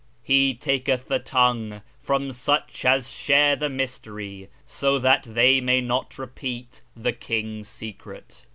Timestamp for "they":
5.29-5.61